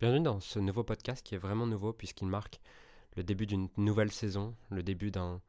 [0.00, 2.60] Bienvenue dans ce nouveau podcast qui est vraiment nouveau puisqu'il marque
[3.16, 5.40] le début d'une nouvelle saison, le début d'un,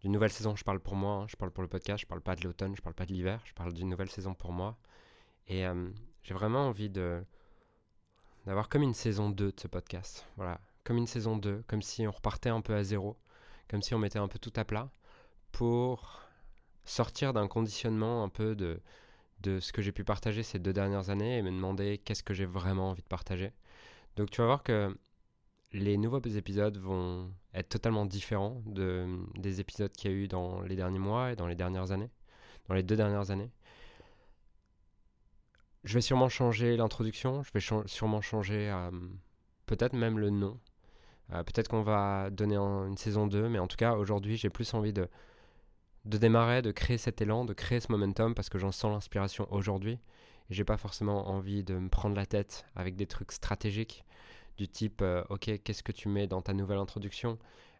[0.00, 0.56] d'une nouvelle saison.
[0.56, 2.74] Je parle pour moi, hein, je parle pour le podcast, je parle pas de l'automne,
[2.74, 4.76] je parle pas de l'hiver, je parle d'une nouvelle saison pour moi.
[5.46, 5.88] Et euh,
[6.24, 10.26] j'ai vraiment envie d'avoir comme une saison 2 de ce podcast.
[10.36, 13.16] Voilà, comme une saison 2, comme si on repartait un peu à zéro,
[13.68, 14.90] comme si on mettait un peu tout à plat
[15.52, 16.22] pour
[16.84, 18.80] sortir d'un conditionnement un peu de
[19.60, 22.46] ce que j'ai pu partager ces deux dernières années et me demander qu'est-ce que j'ai
[22.46, 23.52] vraiment envie de partager.
[24.16, 24.96] Donc tu vas voir que
[25.72, 30.62] les nouveaux épisodes vont être totalement différents de, des épisodes qu'il y a eu dans
[30.62, 32.10] les derniers mois et dans les dernières années,
[32.68, 33.50] dans les deux dernières années.
[35.84, 38.90] Je vais sûrement changer l'introduction, je vais sûrement changer euh,
[39.66, 40.58] peut-être même le nom.
[41.32, 44.74] Euh, peut-être qu'on va donner une saison 2, mais en tout cas aujourd'hui j'ai plus
[44.74, 45.08] envie de,
[46.04, 49.98] démarrer, de créer cet élan, de créer ce momentum parce que j'en sens l'inspiration aujourd'hui.
[50.50, 54.04] J'ai pas forcément envie de me prendre la tête avec des trucs stratégiques
[54.56, 57.38] du type euh, ok qu'est-ce que tu mets dans ta nouvelle introduction,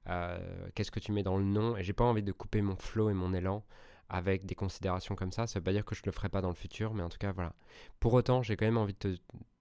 [0.08, 0.38] euh,
[0.74, 1.76] qu'est-ce que tu mets dans le nom.
[1.76, 3.64] Et j'ai pas envie de couper mon flow et mon élan
[4.08, 5.46] avec des considérations comme ça.
[5.46, 7.18] Ça veut pas dire que je le ferai pas dans le futur, mais en tout
[7.18, 7.52] cas voilà.
[8.00, 9.18] Pour autant, j'ai quand même envie de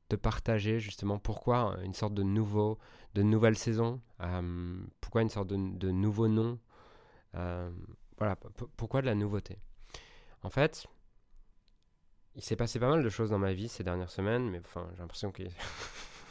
[0.07, 2.77] te, partager justement pourquoi une sorte de nouveau,
[3.15, 6.57] de nouvelle saison, euh, pourquoi une sorte de, nouveau nom.
[7.33, 8.37] voilà,
[8.77, 9.57] pourquoi de la nouveauté.
[10.41, 10.87] En fait,
[12.35, 14.87] il s'est passé pas mal de choses dans ma vie ces dernières semaines, mais enfin,
[14.93, 15.31] j'ai l'impression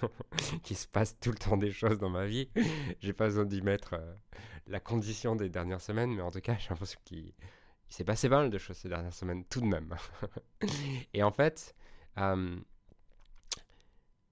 [0.63, 2.49] qu'il se passe tout le temps des choses dans ma vie.
[3.01, 4.15] j'ai pas besoin d'y mettre euh,
[4.67, 7.33] la condition des dernières semaines, mais en tout cas, j'ai l'impression qu'il
[7.89, 9.95] s'est passé pas mal de choses ces dernières semaines, tout de même.
[11.15, 11.75] Et en fait,
[12.19, 12.57] euh,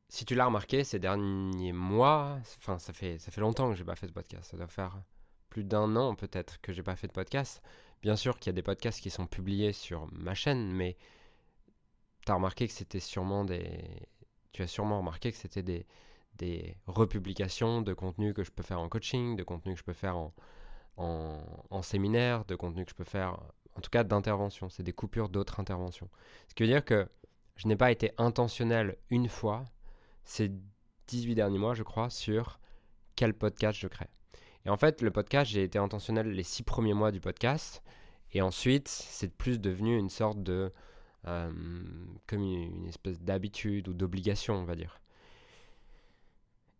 [0.09, 3.85] si tu l'as remarqué, ces derniers mois, enfin, ça fait, ça fait longtemps que j'ai
[3.85, 4.51] pas fait de podcast.
[4.51, 5.01] Ça doit faire
[5.49, 7.63] plus d'un an peut-être que j'ai pas fait de podcast.
[8.01, 10.97] Bien sûr qu'il y a des podcasts qui sont publiés sur ma chaîne, mais
[12.25, 14.09] tu as remarqué que c'était sûrement des.
[14.53, 15.87] Tu as sûrement remarqué que c'était des,
[16.37, 19.93] des republications de contenu que je peux faire en coaching, de contenu que je peux
[19.93, 20.33] faire en,
[20.97, 23.39] en, séminaire, de contenu que je peux faire,
[23.77, 24.69] en tout cas d'intervention.
[24.69, 26.09] C'est des coupures d'autres interventions.
[26.49, 27.09] Ce qui veut dire que
[27.57, 29.65] je n'ai pas été intentionnel une fois
[30.25, 30.53] ces
[31.09, 32.61] 18 derniers mois, je crois, sur
[33.17, 34.09] quel podcast je crée.
[34.65, 37.83] Et en fait, le podcast, j'ai été intentionnel les six premiers mois du podcast.
[38.33, 40.73] Et ensuite, c'est plus devenu une sorte de
[41.25, 45.01] comme une, espèce d'habitude ou d'obligation, on va dire.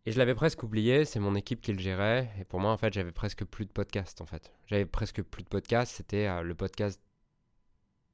[0.05, 2.29] Et je l'avais presque oublié, c'est mon équipe qui le gérait.
[2.41, 4.53] Et pour moi, en fait, j'avais presque plus de podcast, en fait.
[4.67, 5.93] J'avais presque plus de podcast.
[5.95, 7.01] C'était euh, le podcast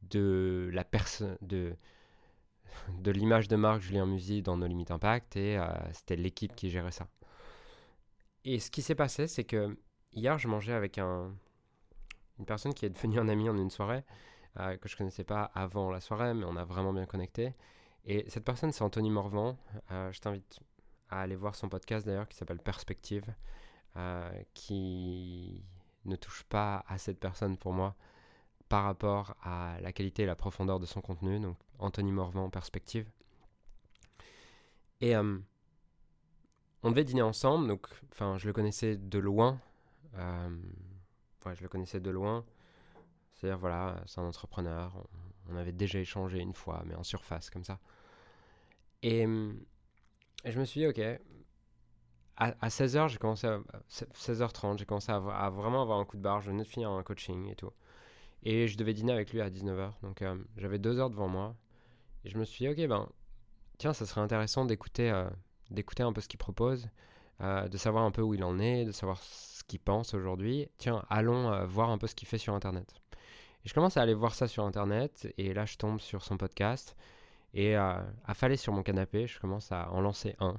[0.03, 1.75] de la personne, de,
[2.99, 5.37] de l'image de marque Julien Musy dans No Limit Impact.
[5.37, 7.09] Et euh, c'était l'équipe qui gérait ça.
[8.44, 9.75] Et ce qui s'est passé, c'est que
[10.12, 11.34] hier, je mangeais avec un,
[12.38, 14.05] une personne qui est devenue un ami en une soirée.
[14.60, 17.54] Euh, que je connaissais pas avant la soirée, mais on a vraiment bien connecté.
[18.04, 19.56] Et cette personne, c'est Anthony Morvan.
[19.92, 20.58] Euh, je t'invite
[21.10, 23.24] à aller voir son podcast d'ailleurs qui s'appelle Perspective,
[23.96, 25.64] euh, qui
[26.04, 27.94] ne touche pas à cette personne pour moi
[28.69, 31.38] par rapport à la qualité et la profondeur de son contenu.
[31.38, 33.08] Donc Anthony Morvan, Perspective.
[35.00, 39.60] Et on devait dîner ensemble, donc enfin je le connaissais de loin.
[40.16, 42.44] ouais, je le connaissais de loin.
[43.38, 44.93] C'est-à-dire, voilà, c'est un entrepreneur,
[45.49, 47.78] on, avait déjà échangé une fois, mais en surface, comme ça.
[49.03, 49.22] Et,
[50.44, 51.00] je me suis dit, ok,
[52.37, 56.41] à, 16h, j'ai commencé à, 16h30, j'ai commencé à, vraiment avoir un coup de barre,
[56.41, 57.71] je venais de finir un coaching et tout.
[58.43, 61.55] Et je devais dîner avec lui à 19h, donc euh, j'avais deux heures devant moi.
[62.25, 63.09] Et je me suis dit, ok, ben,
[63.78, 65.28] tiens, ça serait intéressant d'écouter euh,
[65.70, 66.88] d'écouter un peu ce qu'il propose,
[67.41, 70.69] euh, de savoir un peu où il en est, de savoir ce qu'il pense aujourd'hui.
[70.78, 72.94] Tiens, allons voir un peu ce qu'il fait sur Internet
[73.64, 76.96] je commence à aller voir ça sur internet et là je tombe sur son podcast
[77.54, 80.56] et euh, affalé sur mon canapé, je commence à en lancer un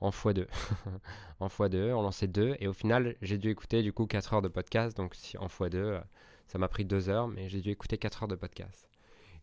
[0.00, 0.46] en x2.
[1.40, 4.42] en x2, en lancer deux et au final j'ai dû écouter du coup 4 heures
[4.42, 6.00] de podcast donc si, en x2 euh,
[6.46, 8.88] ça m'a pris 2 heures mais j'ai dû écouter 4 heures de podcast.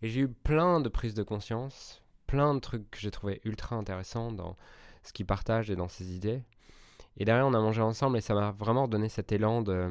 [0.02, 3.76] Et j'ai eu plein de prises de conscience, plein de trucs que j'ai trouvé ultra
[3.76, 4.58] intéressants dans
[5.04, 6.44] ce qu'il partage et dans ses idées.
[7.18, 9.90] Et derrière on a mangé ensemble et ça m'a vraiment donné cet élan de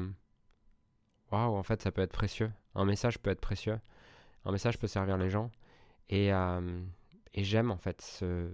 [1.31, 3.79] waouh en fait ça peut être précieux un message peut être précieux.
[4.45, 5.51] Un message peut servir les gens.
[6.09, 6.81] Et, euh,
[7.33, 8.51] et j'aime en fait ce,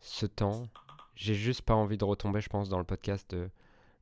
[0.00, 0.68] ce temps.
[1.14, 3.50] J'ai juste pas envie de retomber, je pense, dans le podcast de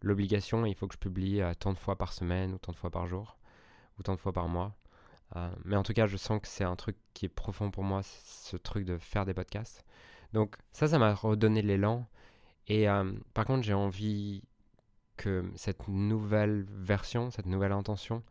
[0.02, 0.64] l'obligation.
[0.66, 2.90] Il faut que je publie euh, tant de fois par semaine, ou tant de fois
[2.90, 3.36] par jour,
[3.98, 4.74] ou tant de fois par mois.
[5.36, 7.84] Euh, mais en tout cas, je sens que c'est un truc qui est profond pour
[7.84, 9.84] moi, ce truc de faire des podcasts.
[10.32, 12.06] Donc ça, ça m'a redonné l'élan.
[12.68, 12.86] Et
[13.34, 14.44] par contre, j'ai envie
[15.20, 18.22] que cette nouvelle version, cette nouvelle intention,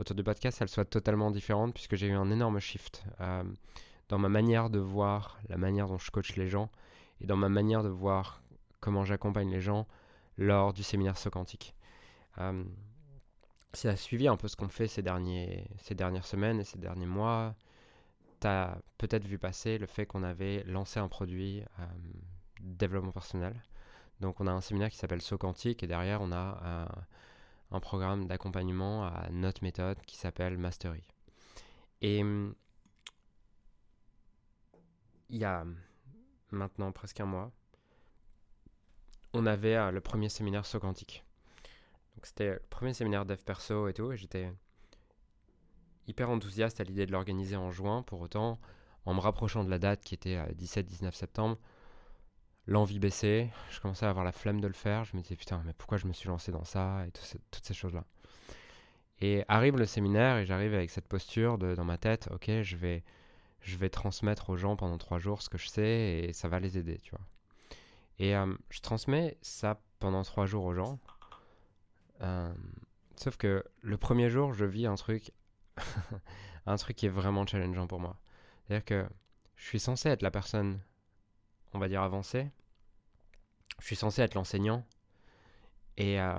[0.00, 3.44] autour du podcast, elle soit totalement différente puisque j'ai eu un énorme shift euh,
[4.08, 6.70] dans ma manière de voir, la manière dont je coach les gens.
[7.20, 8.42] et dans ma manière de voir
[8.80, 9.86] comment j'accompagne les gens
[10.36, 11.76] lors du séminaire Socantique.
[12.38, 12.64] Euh,
[13.72, 16.64] si tu as suivi un peu ce qu'on fait ces, derniers, ces dernières semaines et
[16.64, 17.54] ces derniers mois,
[18.40, 21.86] tu as peut-être vu passer le fait qu'on avait lancé un produit euh,
[22.60, 23.54] développement personnel.
[24.20, 26.86] Donc on a un séminaire qui s'appelle Socantique et derrière on a
[27.70, 31.02] un, programme d'accompagnement à notre méthode qui s'appelle Mastery.
[32.02, 32.54] Et il
[35.30, 35.64] y a
[36.52, 37.50] maintenant presque un mois,
[39.32, 40.62] on avait euh, le premier séminaire.
[40.72, 41.10] Donc
[42.22, 44.52] c'était le premier séminaire dev perso et tout, et j'étais
[46.06, 48.02] hyper enthousiaste à l'idée de l'organiser en juin.
[48.02, 48.60] Pour autant,
[49.04, 51.58] en me rapprochant de la date qui était 17-19 septembre,
[52.66, 55.62] l'envie baissait, je commençais à avoir la flemme de le faire, je me disais putain
[55.64, 58.04] mais pourquoi je me suis lancé dans ça et toutes ces choses-là.
[59.20, 62.76] Et arrive le séminaire et j'arrive avec cette posture de, dans ma tête, ok je
[62.76, 63.04] vais,
[63.60, 66.60] je vais transmettre aux gens pendant trois jours ce que je sais et ça va
[66.60, 67.24] les aider, tu vois.
[68.18, 70.98] Et euh, je transmets ça pendant trois jours aux gens.
[72.20, 72.52] Euh,
[73.16, 75.32] sauf que le premier jour, je vis un truc,
[76.66, 78.16] un truc qui est vraiment challengeant pour moi.
[78.66, 79.06] C'est-à-dire que
[79.56, 80.80] je suis censé être la personne,
[81.74, 82.50] on va dire avancée.
[83.80, 84.86] Je suis censé être l'enseignant.
[85.96, 86.34] Et euh,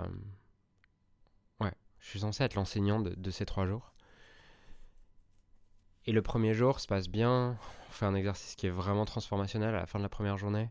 [1.61, 3.93] ouais, je suis censé être l'enseignant de, de, ces trois jours.
[6.05, 7.57] Et le premier jour se passe bien.
[7.89, 10.69] On fait un exercice qui est vraiment transformationnel à la fin de la première journée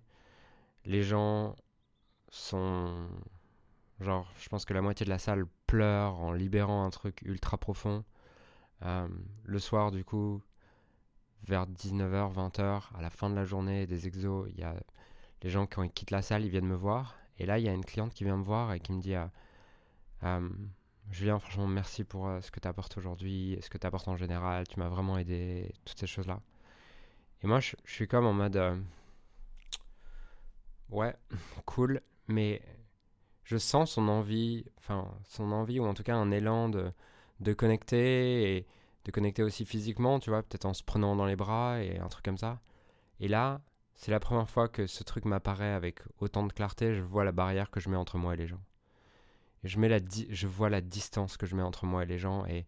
[0.84, 1.56] les gens
[2.30, 3.08] sont.
[4.00, 7.58] Genre, je pense que la moitié de la salle pleure en libérant un truc ultra
[7.58, 8.04] profond.
[8.82, 9.08] Euh,
[9.44, 10.42] le soir, du coup,
[11.46, 14.74] vers 19h, 20h, à la fin de la journée des exos, il y a
[15.42, 17.16] les gens, ils quittent la salle, ils viennent me voir.
[17.38, 19.14] Et là, il y a une cliente qui vient me voir et qui me dit
[19.14, 19.26] euh,
[20.24, 20.48] euh
[21.10, 24.16] Julien, franchement, merci pour euh, ce que tu apportes aujourd'hui, ce que tu apportes en
[24.16, 24.66] général.
[24.66, 26.40] Tu m'as vraiment aidé, toutes ces choses-là.
[27.42, 28.58] Et moi, je, je, suis comme en mode
[30.90, 31.14] ouais,
[31.66, 32.62] cool, mais
[33.44, 36.90] je sens son envie, enfin son envie ou en tout cas un élan de,
[37.40, 38.66] de connecter et
[39.04, 42.08] de connecter aussi physiquement, tu vois, peut-être en se prenant dans les bras et un
[42.08, 42.60] truc comme ça.
[43.20, 43.60] Et là,
[43.94, 47.32] c'est la première fois que ce truc m'apparaît avec autant de clarté, je vois la
[47.32, 48.62] barrière que je mets entre moi et les gens.
[49.62, 49.98] Et je, mets la
[50.30, 52.66] je vois la distance que je mets entre moi et les gens et,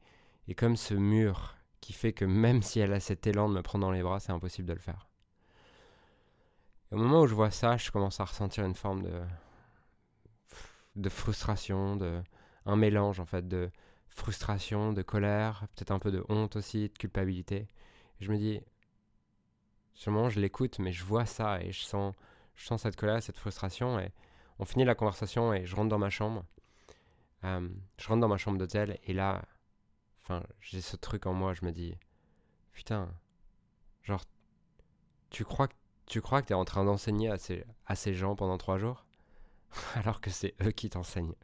[0.48, 3.62] et comme ce mur qui fait que même si elle a cet élan de me
[3.62, 5.08] prendre dans les bras, c'est impossible de le faire
[6.92, 9.22] au moment où je vois ça, je commence à ressentir une forme de,
[10.96, 12.22] de frustration, de,
[12.64, 13.70] un mélange en fait de
[14.16, 17.68] frustration, de colère, peut-être un peu de honte aussi, de culpabilité.
[18.20, 18.60] je me dis,
[19.94, 22.14] sûrement je l'écoute, mais je vois ça et je sens,
[22.54, 24.00] je sens cette colère, cette frustration.
[24.00, 24.10] Et
[24.58, 26.44] on finit la conversation et je rentre dans ma chambre.
[27.44, 27.68] Euh,
[27.98, 29.42] je rentre dans ma chambre d'hôtel et là,
[30.22, 31.94] enfin, j'ai ce truc en moi, je me dis,
[32.72, 33.08] putain,
[34.02, 34.24] genre,
[35.30, 35.74] tu crois que
[36.06, 38.78] tu crois que tu es en train d'enseigner à ces, à ces gens pendant trois
[38.78, 39.04] jours?
[39.96, 41.34] Alors que c'est eux qui t'enseignent.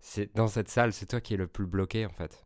[0.00, 2.44] C'est dans cette salle, c'est toi qui es le plus bloqué en fait.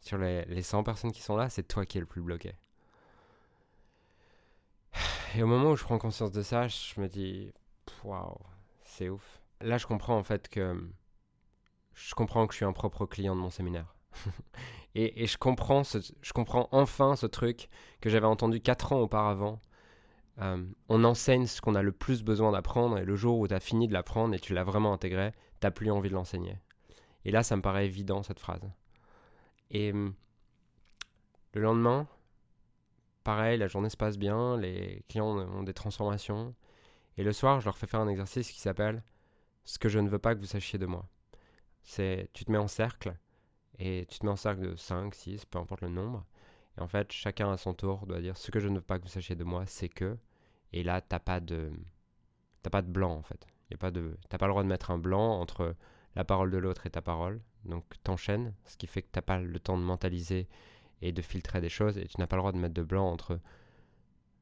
[0.00, 2.54] Sur les, les 100 personnes qui sont là, c'est toi qui es le plus bloqué.
[5.36, 7.52] Et au moment où je prends conscience de ça, je me dis
[8.04, 8.38] waouh,
[8.84, 9.40] c'est ouf.
[9.60, 10.88] Là, je comprends en fait que
[11.94, 13.94] je comprends que je suis un propre client de mon séminaire.
[14.94, 17.68] et, je comprends je comprends enfin ce truc
[18.00, 19.60] que j'avais entendu 4 ans auparavant
[20.40, 23.54] euh, on enseigne ce qu'on a le plus besoin d'apprendre et le jour où tu
[23.54, 26.58] as fini de l'apprendre et tu l'as vraiment intégré, tu plus envie de l'enseigner.
[27.24, 28.62] Et là, ça me paraît évident cette phrase.
[29.70, 30.14] Et hum,
[31.54, 32.06] le lendemain,
[33.24, 36.54] pareil, la journée se passe bien, les clients ont des transformations.
[37.16, 39.02] Et le soir, je leur fais faire un exercice qui s'appelle
[39.64, 41.08] Ce que je ne veux pas que vous sachiez de moi.
[41.82, 43.16] C'est tu te mets en cercle
[43.78, 46.24] et tu te mets en cercle de 5, 6, peu importe le nombre.
[46.78, 48.98] Et en fait, chacun à son tour doit dire ce que je ne veux pas
[48.98, 50.16] que vous sachiez de moi, c'est que.
[50.72, 51.72] Et là, t'as pas de,
[52.62, 53.46] t'as pas de blanc en fait.
[53.70, 55.76] Y a pas de, t'as pas le droit de mettre un blanc entre
[56.16, 57.40] la parole de l'autre et ta parole.
[57.64, 60.48] Donc t'enchaînes, ce qui fait que t'as pas le temps de mentaliser
[61.02, 61.98] et de filtrer des choses.
[61.98, 63.40] Et tu n'as pas le droit de mettre de blanc entre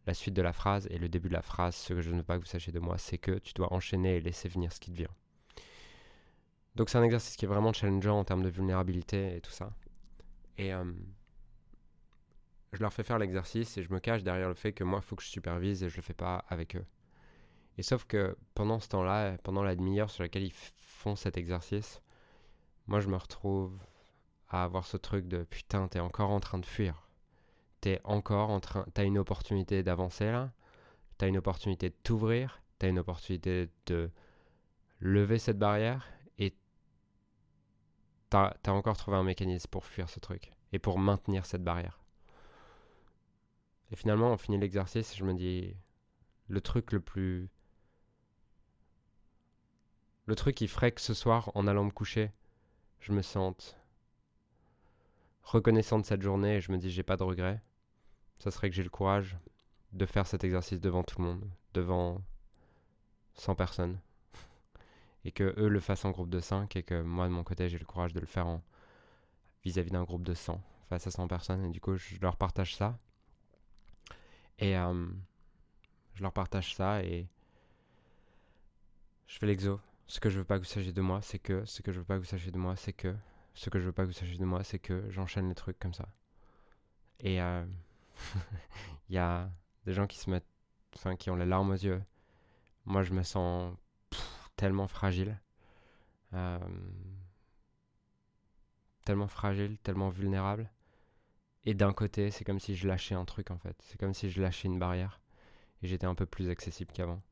[0.07, 1.75] la suite de la phrase et le début de la phrase.
[1.75, 3.73] Ce que je ne veux pas que vous sachiez de moi, c'est que tu dois
[3.73, 5.15] enchaîner et laisser venir ce qui te vient.
[6.75, 9.73] Donc c'est un exercice qui est vraiment challengeant en termes de vulnérabilité et tout ça.
[10.59, 10.85] Et euh,
[12.73, 15.07] je leur fais faire l'exercice et je me cache derrière le fait que moi, il
[15.07, 16.85] faut que je supervise et je le fais pas avec eux.
[17.79, 22.03] Et sauf que pendant ce temps-là, pendant la demi-heure sur laquelle ils font cet exercice,
[22.87, 23.79] moi, je me retrouve
[24.49, 27.09] à avoir ce truc de putain, t'es encore en train de fuir.
[27.81, 28.85] T'es encore en train.
[28.95, 30.53] T'as une opportunité d'avancer là.
[31.19, 32.63] T'as une opportunité de t'ouvrir.
[32.79, 34.11] T'as une opportunité de
[35.01, 36.09] lever cette barrière.
[36.39, 36.55] Et
[38.31, 40.53] t'as as encore trouvé un mécanisme pour fuir ce truc.
[40.73, 42.01] Et pour maintenir cette barrière.
[43.91, 45.77] Et finalement, on finit l'exercice et je me dis,
[46.49, 47.51] le truc le plus
[50.27, 52.31] le truc qui ferait que ce soir, en allant me coucher,
[53.01, 53.77] je me sente
[55.43, 57.61] reconnaissant de cette journée et je me dis j'ai pas de regrets,
[58.39, 59.37] ça serait que j'ai le courage
[59.93, 62.23] de faire cet exercice devant tout le monde, devant
[63.35, 63.99] 100 personnes.
[65.25, 67.69] Et que eux le fassent en groupe de 5 et que moi de mon côté
[67.69, 68.61] j'ai le courage de le faire en
[69.65, 72.75] vis-à-vis d'un groupe de 100 face à 100 personnes et du coup je leur partage
[72.75, 72.99] ça.
[74.59, 75.07] Et euh,
[76.15, 77.29] je leur partage ça et
[79.29, 79.81] je fais l'exo.
[80.13, 81.65] Ce que je veux pas que vous sachiez de moi, c'est que.
[81.65, 83.17] Ce que je veux pas que vous sachiez de moi, c'est que.
[83.55, 85.79] Ce que je veux pas que vous sachiez de moi, c'est que j'enchaîne les trucs
[85.79, 86.07] comme ça.
[87.21, 87.65] Et euh,
[89.09, 89.51] il y a
[89.87, 90.45] des gens qui se mettent.
[91.19, 92.03] Qui ont les larmes aux yeux.
[92.85, 93.75] Moi, je me sens
[94.57, 95.41] tellement fragile.
[96.35, 96.59] Euh,
[99.07, 100.71] tellement fragile, tellement vulnérable.
[101.65, 103.77] Et d'un côté, c'est comme si je lâchais un truc en fait.
[103.81, 105.23] C'est comme si je lâchais une barrière.
[105.83, 107.23] Et j'étais un peu plus accessible qu'avant.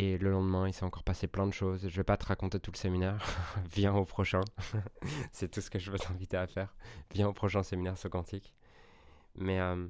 [0.00, 1.88] Et le lendemain, il s'est encore passé plein de choses.
[1.88, 3.18] Je vais pas te raconter tout le séminaire.
[3.74, 4.42] Viens au prochain.
[5.32, 6.76] c'est tout ce que je veux t'inviter à faire.
[7.12, 8.54] Viens au prochain séminaire sur Quantique.
[9.34, 9.88] Mais euh,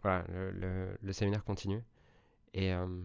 [0.00, 1.84] voilà, le, séminaire continue.
[2.54, 3.02] Et, euh,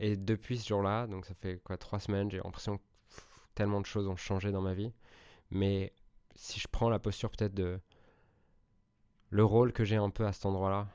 [0.00, 2.82] et depuis ce jour-là, donc ça fait quoi, trois semaines, j'ai l'impression que
[3.54, 4.92] tellement de choses ont changé dans ma vie.
[5.50, 5.92] Mais
[6.34, 7.78] si je prends la posture peut-être de
[9.30, 10.88] le rôle que j'ai un peu à cet endroit-là,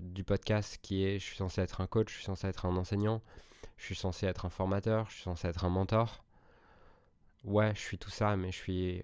[0.00, 2.76] du podcast qui est je suis censé être un coach, je suis censé être un
[2.76, 3.20] enseignant,
[3.76, 6.22] je suis censé être un formateur, je suis censé être un mentor.
[7.44, 9.02] Ouais, je suis tout ça, mais je suis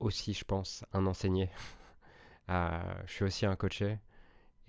[0.00, 1.50] aussi, je pense, un enseigné.
[2.48, 3.98] Euh, je suis aussi un coaché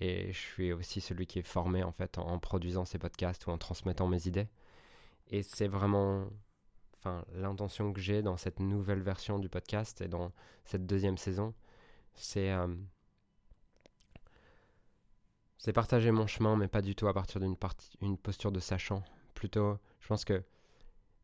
[0.00, 3.50] et je suis aussi celui qui est formé en fait en, produisant ces podcasts ou
[3.50, 4.48] en transmettant mes idées.
[5.28, 6.26] Et c'est vraiment
[6.96, 10.32] enfin, l'intention que j'ai dans cette nouvelle version du podcast et dans
[10.64, 11.54] cette deuxième saison,
[12.14, 12.66] c'est euh,
[15.58, 17.56] c'est partager mon chemin, mais pas du tout à partir d'une
[18.00, 19.02] une posture de sachant.
[19.34, 20.42] Plutôt, je pense que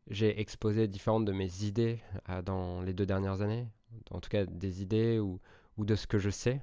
[0.07, 3.67] j'ai exposé différentes de mes idées euh, dans les deux dernières années,
[4.11, 5.39] en tout cas des idées ou,
[5.77, 6.61] de ce que je sais.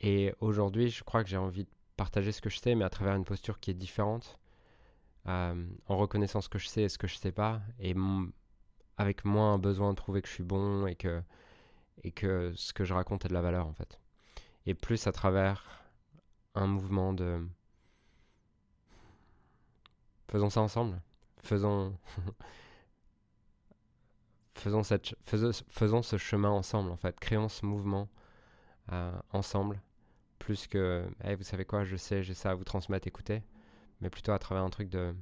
[0.00, 2.90] Et aujourd'hui, je crois que j'ai envie de partager ce que je sais, mais à
[2.90, 4.38] travers une posture qui est différente,
[5.26, 7.94] euh, en reconnaissant ce que je sais et ce que je sais pas, et
[8.96, 11.22] avec moins un besoin de prouver que je suis bon et que
[12.56, 14.00] ce que je raconte a de la valeur en fait.
[14.66, 15.81] Et plus à travers
[16.54, 17.46] un mouvement de...
[20.28, 21.00] Faisons ça ensemble.
[21.42, 21.96] Faisons...
[24.54, 27.18] faisons, cette, faisons, ce chemin ensemble, en fait.
[27.20, 28.08] Créons ce mouvement
[28.92, 29.80] euh, ensemble.
[30.38, 31.06] Plus que,
[31.36, 33.42] vous savez quoi, je sais, j'ai ça à vous transmettre, écoutez.
[34.00, 35.14] Mais plutôt à travers un truc de...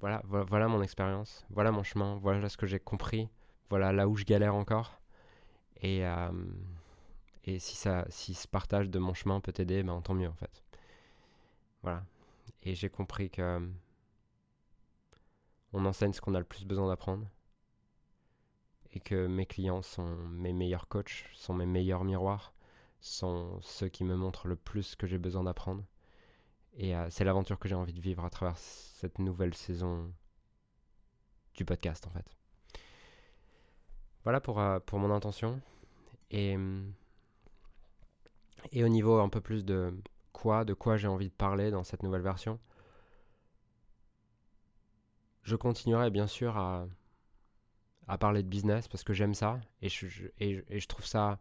[0.00, 3.28] Voilà, voilà, mon expérience, voilà mon chemin, voilà ce que j'ai compris,
[3.70, 5.00] voilà là où je galère encore.
[5.80, 6.04] Et...
[6.04, 6.30] Euh,
[7.44, 10.34] et si, ça, si ce partage de mon chemin peut t'aider, ben, tant mieux en
[10.34, 10.62] fait.
[11.82, 12.04] Voilà.
[12.62, 13.60] Et j'ai compris que euh,
[15.72, 17.26] on enseigne ce qu'on a le plus besoin d'apprendre.
[18.92, 22.52] Et que mes clients sont mes meilleurs coachs, sont mes meilleurs miroirs,
[23.00, 25.82] sont ceux qui me montrent le plus que j'ai besoin d'apprendre.
[26.74, 30.12] Et euh, c'est l'aventure que j'ai envie de vivre à travers cette nouvelle saison
[31.54, 32.26] du podcast en fait.
[34.24, 35.60] Voilà pour, euh, pour mon intention.
[36.30, 36.92] Et hum,
[38.70, 39.92] et au niveau un peu plus de
[40.32, 42.58] quoi, de quoi j'ai envie de parler dans cette nouvelle version,
[45.42, 46.86] je continuerai bien sûr à,
[48.20, 50.06] parler de business parce que j'aime ça et je,
[50.38, 51.40] et, je trouve ça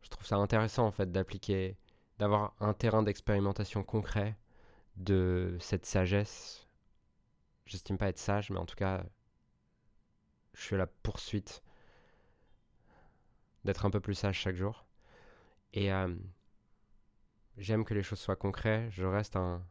[0.00, 1.76] je trouve ça intéressant en fait d'appliquer
[2.18, 4.36] d'avoir un terrain d'expérimentation concret
[4.96, 6.66] de cette sagesse.
[7.66, 9.04] J'estime pas être sage mais en tout cas
[10.54, 11.62] je suis à la poursuite
[13.64, 14.86] d'être un peu plus sage chaque jour
[15.72, 16.14] et euh,
[17.56, 19.64] j'aime que les choses soient concrètes, je reste un,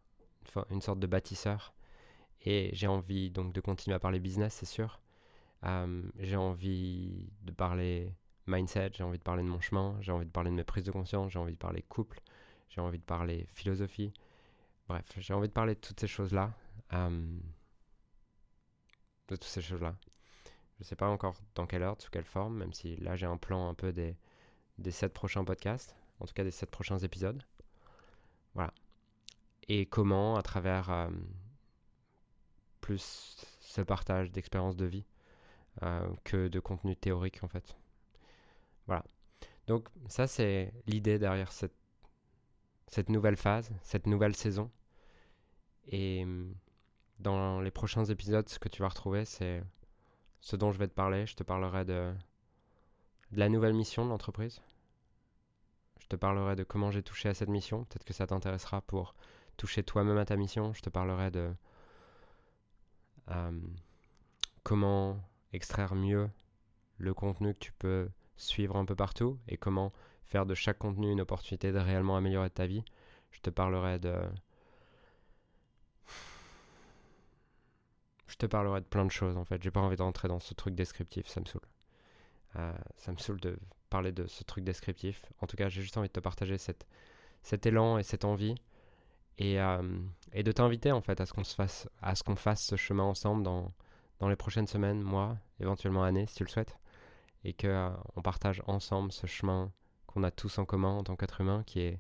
[0.70, 1.74] une sorte de bâtisseur.
[2.44, 5.02] Et j'ai envie donc de continuer à parler business, c'est sûr.
[5.64, 8.14] Euh, j'ai envie de parler
[8.48, 10.84] mindset, j'ai envie de parler de mon chemin, j'ai envie de parler de mes prises
[10.84, 12.20] de conscience, j'ai envie de parler couple,
[12.70, 14.12] j'ai envie de parler philosophie.
[14.88, 16.52] Bref, j'ai envie de parler de toutes ces choses-là.
[16.94, 17.40] Euh,
[19.28, 19.96] de toutes ces choses-là.
[20.78, 23.28] Je ne sais pas encore dans quelle heure, sous quelle forme, même si là j'ai
[23.28, 24.18] un plan un peu des,
[24.82, 27.42] des 7 prochains podcasts, en tout cas des 7 prochains épisodes.
[28.54, 28.74] Voilà.
[29.68, 31.10] Et comment, à travers euh,
[32.82, 35.06] plus ce partage d'expériences de vie
[35.84, 37.78] euh, que de contenu théorique en fait.
[38.88, 39.06] Voilà.
[39.68, 44.70] Donc ça c'est l'idée derrière cette, nouvelle phase, cette nouvelle saison.
[45.88, 46.26] Et
[47.20, 49.64] dans les prochains épisodes, ce que tu vas retrouver, c'est
[50.42, 51.26] ce dont je vais te parler.
[51.26, 52.14] Je te parlerai de
[53.32, 54.62] la nouvelle mission de l'entreprise,
[56.12, 57.86] te parlerai de comment j'ai touché à cette mission.
[57.86, 59.16] Peut-être que ça t'intéressera pour
[59.58, 60.74] toucher toi-même à ta mission.
[60.74, 61.54] Je te parlerai de
[64.64, 65.18] comment
[65.54, 66.30] extraire mieux
[66.98, 69.94] le contenu que tu peux suivre un peu partout et comment
[70.26, 72.84] faire de chaque contenu une opportunité de réellement améliorer ta vie.
[73.32, 74.16] Je te parlerai de...
[78.28, 79.64] Je te parlerai de plein de choses en fait.
[79.64, 81.62] J'ai pas envie d'entrer dans ce truc descriptif, ça me saoule.
[82.58, 83.58] Euh, ça me saoule de
[83.92, 85.32] parler de ce truc descriptif.
[85.42, 88.56] En tout cas, j'ai juste envie de te partager cet élan et cette envie
[89.38, 90.00] et, euh,
[90.34, 92.76] et de t'inviter en fait à ce qu'on se fasse, à ce qu'on fasse ce
[92.76, 93.72] chemin ensemble dans,
[94.20, 96.78] dans les prochaines semaines, mois, éventuellement années si tu le souhaites,
[97.44, 99.72] et que euh, on partage ensemble ce chemin
[100.08, 102.00] qu'on a tous en commun en tant qu'être humain, qui est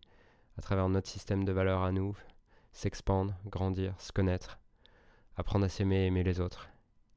[0.57, 2.15] à travers notre système de valeurs à nous,
[2.74, 4.60] s'expandre, grandir, se connaître,
[5.36, 6.69] apprendre à s'aimer, aimer les autres.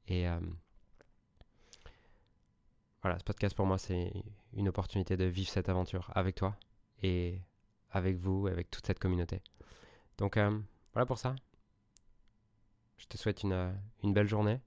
[0.09, 0.41] Et euh,
[3.03, 4.13] voilà, ce podcast pour moi, c'est
[4.57, 6.57] une opportunité de vivre cette aventure avec toi
[7.03, 7.41] et
[7.91, 9.43] avec vous, avec toute cette communauté.
[10.19, 10.59] Donc euh,
[10.93, 11.35] voilà pour ça.
[12.99, 14.61] Je te souhaite une, euh, une belle journée.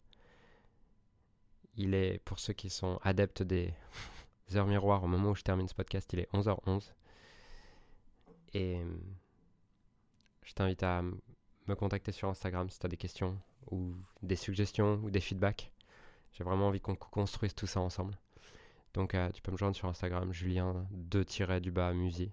[1.75, 3.73] Il est, pour ceux qui sont adeptes des
[4.55, 6.91] heures miroirs, au moment où je termine ce podcast, il est 11h11.
[8.53, 8.81] Et
[10.43, 13.37] je t'invite à me contacter sur Instagram si tu as des questions
[13.69, 15.71] ou des suggestions ou des feedbacks.
[16.31, 18.17] J'ai vraiment envie qu'on construise tout ça ensemble.
[18.97, 22.31] Donc euh, tu peux me joindre sur Instagram, Julien 2-du-bas Musi.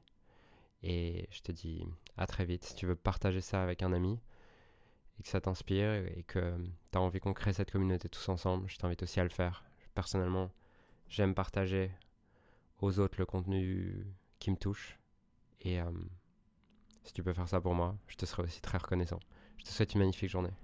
[0.83, 1.85] Et je te dis
[2.17, 2.65] à très vite.
[2.65, 4.19] Si tu veux partager ça avec un ami
[5.19, 6.57] et que ça t'inspire et que
[6.91, 9.63] tu as envie qu'on crée cette communauté tous ensemble, je t'invite aussi à le faire.
[9.95, 10.51] Personnellement,
[11.11, 11.91] j'aime partager
[12.81, 14.07] aux autres le contenu
[14.39, 14.99] qui me touche.
[15.61, 15.91] Et euh,
[17.03, 19.21] si tu peux faire ça pour moi, je te serai aussi très reconnaissant.
[19.59, 20.55] Je te souhaite une magnifique journée.